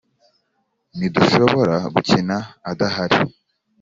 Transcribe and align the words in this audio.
ntidushobora 0.97 1.75
gukina 1.93 2.35
adahari 2.71 3.17